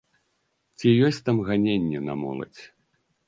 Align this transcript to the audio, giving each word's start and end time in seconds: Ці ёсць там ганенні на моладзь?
Ці 0.77 0.87
ёсць 1.09 1.19
там 1.27 1.37
ганенні 1.49 1.97
на 2.09 2.13
моладзь? 2.25 2.63